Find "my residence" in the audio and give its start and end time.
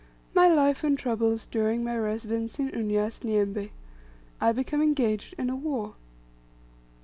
1.83-2.57